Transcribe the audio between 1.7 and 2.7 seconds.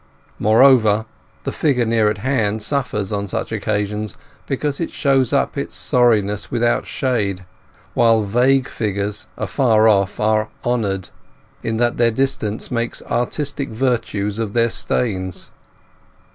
near at hand